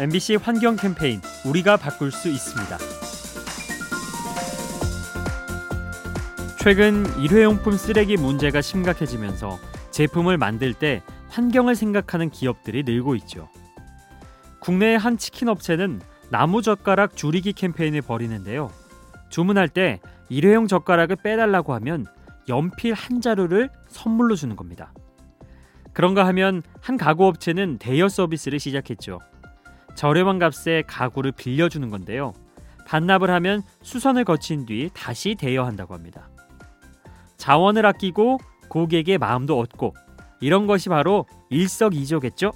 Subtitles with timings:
[0.00, 2.78] MBC 환경 캠페인 우리가 바꿀 수 있습니다.
[6.58, 9.56] 최근 일회용품 쓰레기 문제가 심각해지면서
[9.92, 13.48] 제품을 만들 때 환경을 생각하는 기업들이 늘고 있죠.
[14.58, 18.72] 국내의 한 치킨 업체는 나무 젓가락 줄이기 캠페인을 벌이는데요.
[19.28, 22.06] 주문할 때 일회용 젓가락을 빼달라고 하면
[22.48, 24.92] 연필 한 자루를 선물로 주는 겁니다.
[25.92, 29.20] 그런가 하면 한 가구 업체는 대여 서비스를 시작했죠.
[29.94, 32.32] 저렴한 값에 가구를 빌려주는 건데요.
[32.86, 36.28] 반납을 하면 수선을 거친 뒤 다시 대여한다고 합니다.
[37.36, 38.38] 자원을 아끼고
[38.68, 39.94] 고객의 마음도 얻고
[40.40, 42.52] 이런 것이 바로 일석이조겠죠?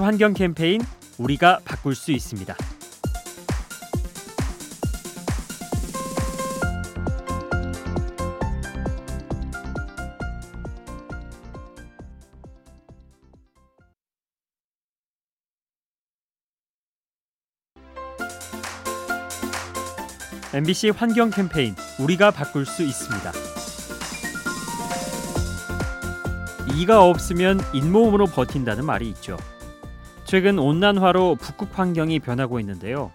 [0.00, 0.80] 환경 캠페인
[1.18, 2.56] 우리가 바꿀 수 있습니다.
[20.52, 23.30] MBC 환경 캠페인 우리가 바꿀 수 있습니다.
[26.74, 29.36] 이가 없으면 잇몸으로 버틴다는 말이 있죠.
[30.24, 33.12] 최근 온난화로 북극 환경이 변하고 있는데요.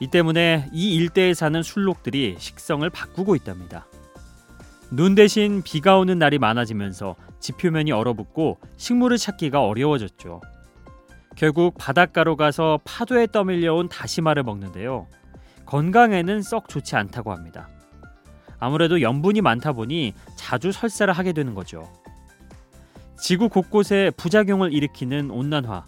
[0.00, 3.86] 이 때문에 이 일대에 사는 술록들이 식성을 바꾸고 있답니다.
[4.90, 10.42] 눈 대신 비가 오는 날이 많아지면서 지표면이 얼어붙고 식물을 찾기가 어려워졌죠.
[11.36, 15.06] 결국 바닷가로 가서 파도에 떠밀려온 다시마를 먹는데요.
[15.66, 17.68] 건강에는 썩 좋지 않다고 합니다.
[18.58, 21.90] 아무래도 염분이 많다 보니 자주 설사를 하게 되는 거죠.
[23.18, 25.84] 지구 곳곳에 부작용을 일으키는 온난화,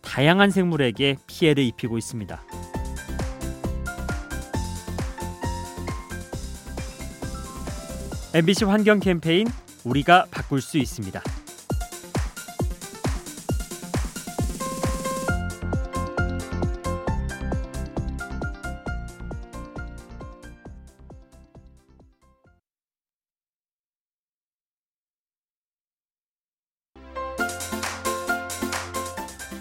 [0.00, 2.40] 다양한 생물에게 피해를 입히고 있습니다.
[8.34, 9.48] MBC 환경 캠페인
[9.84, 11.20] 우리가 바꿀 수 있습니다.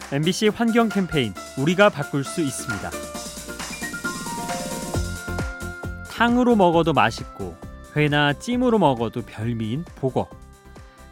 [0.10, 2.90] MBC 환경 캠페인 우리가 바꿀 수 있습니다.
[6.10, 7.58] 탕으로 먹어도 맛있고
[7.94, 10.30] 회나 찜으로 먹어도 별미인 보거.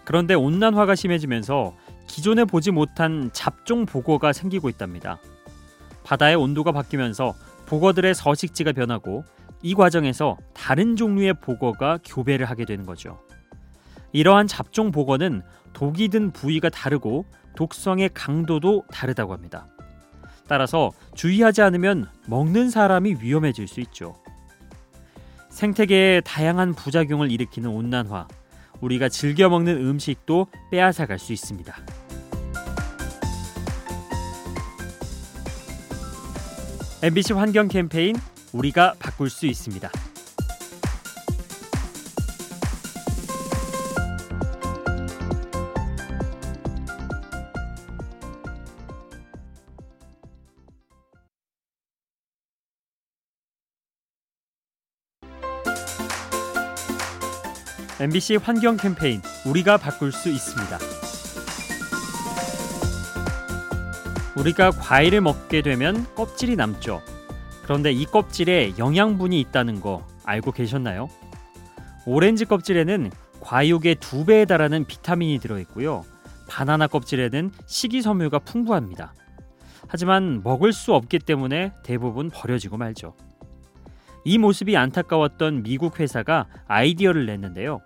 [0.05, 1.75] 그런데 온난화가 심해지면서
[2.07, 5.19] 기존에 보지 못한 잡종 보거가 생기고 있답니다.
[6.05, 7.33] 바다의 온도가 바뀌면서
[7.65, 9.25] 보거들의 서식지가 변하고
[9.61, 13.19] 이 과정에서 다른 종류의 보거가 교배를 하게 되는 거죠.
[14.13, 15.41] 이러한 잡종 보거는
[15.73, 19.67] 독이 든 부위가 다르고 독성의 강도도 다르다고 합니다.
[20.47, 24.15] 따라서 주의하지 않으면 먹는 사람이 위험해질 수 있죠.
[25.49, 28.27] 생태계에 다양한 부작용을 일으키는 온난화,
[28.81, 31.73] 우리가 즐겨 먹는 음식도 빼앗아 갈 수 있습니다.
[37.01, 38.15] MBC 환경 캠페인
[38.51, 39.89] 우리가 바꿀 수 있습니다.
[57.97, 60.77] MBC 환경 캠페인 우리가 바꿀 수 있습니다.
[64.35, 67.01] 우리가 과일을 먹게 되면 껍질이 남죠.
[67.63, 71.07] 그런데 이 껍질에 영양분이 있다는 거 알고 계셨나요?
[72.05, 76.03] 오렌지 껍질에는 과육의 두 배에 달하는 비타민이 들어 있고요.
[76.49, 79.13] 바나나 껍질에는 식이섬유가 풍부합니다.
[79.87, 83.15] 하지만 먹을 수 없기 때문에 대부분 버려지고 말죠.
[84.25, 87.81] 이 모습이 안타까웠던 미국 회사가 아이디어를 냈는데요.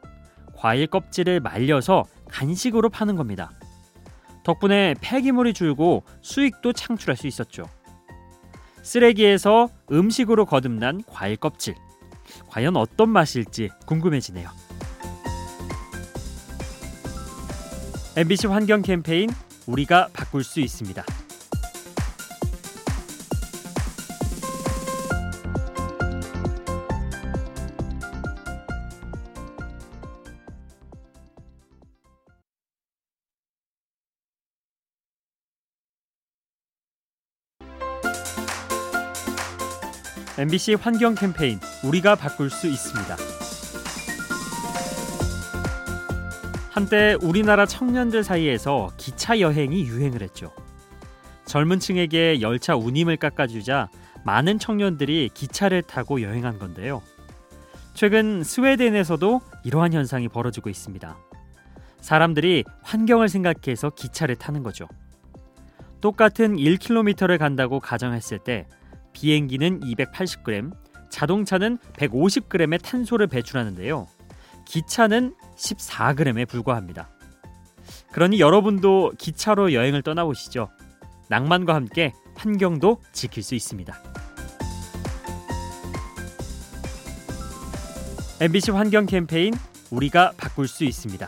[0.56, 3.52] 과일 껍질을 말려서 간식으로 파는 겁니다.
[4.46, 7.64] 덕분에 폐기물이 줄고 수익도 창출할 수 있었죠.
[8.82, 11.76] 쓰레기에서 음식으로 거듭난 과일 껍질.
[12.48, 14.50] 과연 어떤 맛일지 궁금해지네요.
[18.16, 19.30] MBC 환경 캠페인
[19.68, 21.04] 우리가 바꿀 수 있습니다.
[40.40, 43.18] MBC 환경 캠페인 우리가 바꿀 수 있습니다.
[46.72, 50.54] 한때 우리나라 청년들 사이에서 기차 여행이 유행을 했죠.
[51.44, 53.90] 젊은 층에게 열차 운임을 깎아주자
[54.24, 57.02] 많은 청년들이 기차를 타고 여행한 건데요.
[57.94, 61.18] 최근 스웨덴에서도 이러한 현상이 벌어지고 있습니다.
[62.00, 64.88] 사람들이 환경을 생각해서 기차를 타는 거죠.
[66.00, 68.68] 똑같은 1km를 간다고 가정했을 때
[69.14, 70.72] 비행기는 280g,
[71.10, 74.08] 자동차는 150g의 탄소를 배출하는데요.
[74.66, 77.10] 기차는 14g에 불과합니다.
[78.12, 80.70] 그러니 여러분도 기차로 여행을 떠나보시죠.
[81.28, 83.94] 낭만과 함께 환경도 지킬 수 있습니다.
[88.42, 89.54] MBC 환경 캠페인
[89.92, 91.28] 우리가 바꿀 수 있습니다.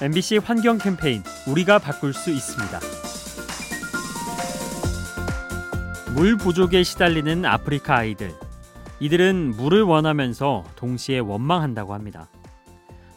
[0.00, 2.78] MBC 환경 캠페인 우리가 바꿀 수 있습니다.
[6.14, 8.32] 물 부족에 시달리는 아프리카 아이들.
[9.00, 12.28] 이들은 물을 원하면서 동시에 원망한다고 합니다.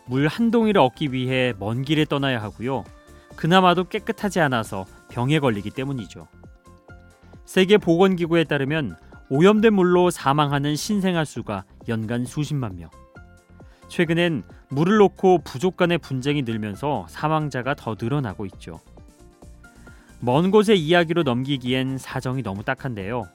[0.07, 2.83] 물 한 동이를 얻기 위해 먼 길에 떠나야 하고요.
[3.35, 6.27] 그나마도 깨끗하지 않아서 병에 걸리기 때문이죠.
[7.45, 8.97] 세계 보건기구에 따르면
[9.29, 12.89] 오염된 물로 사망하는 신생아 수가 연간 수십만 명.
[13.91, 18.79] 최근엔 물을 놓고 부족 간의 분쟁이 늘면서 사망자가 더 늘어나고 있죠.
[20.21, 23.25] 먼 곳의 이야기로 넘기기엔 사정이 너무 딱한데요.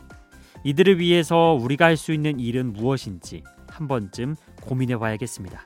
[0.65, 5.61] 이들을 위해서 우리가 할 수 있는 일은 무엇인지 한 번쯤 고민해 봐야겠습니다.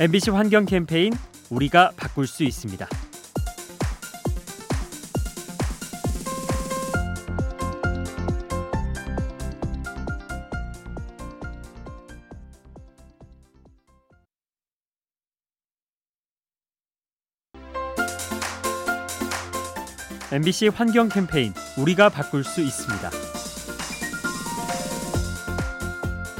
[0.00, 1.12] MBC 환경 캠페인
[1.50, 2.88] 우리가 바꿀 수 있습니다.
[20.34, 23.08] MBC 환경 캠페인 우리가 바꿀 수 있습니다.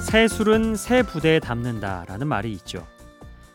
[0.01, 2.85] 새 술은 새 부대에 담는다라는 말이 있죠.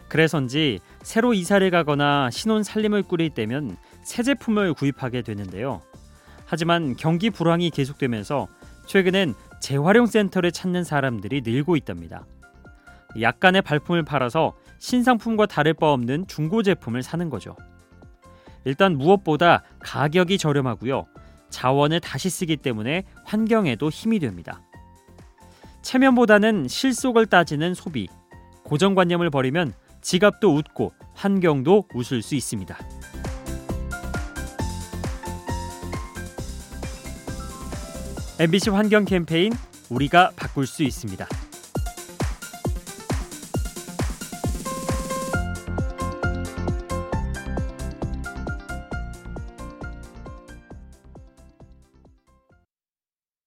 [0.07, 5.81] 그래서인지 새로 이사를 가거나 신혼 살림을 꾸릴 때면 새 제품을 구입하게 되는데요.
[6.45, 8.47] 하지만 경기 불황이 계속되면서
[8.85, 12.25] 최근엔 재활용 센터를 찾는 사람들이 늘고 있답니다.
[13.19, 17.57] 약간의 발품을 팔아서 신상품과 다를 바 없는 중고 제품을 사는 거죠.
[18.65, 21.05] 일단 무엇보다 가격이 저렴하고요.
[21.49, 24.61] 자원을 다시 쓰기 때문에 환경에도 힘이 됩니다.
[25.81, 28.07] 체면보다는 실속을 따지는 소비.
[28.63, 32.77] 고정관념을 버리면 지갑도 웃고 환경도 웃을 수 있습니다.
[38.39, 39.51] MBC 환경 캠페인
[39.89, 41.27] 우리가 바꿀 수 있습니다.